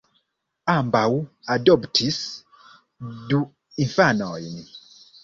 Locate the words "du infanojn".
3.33-4.57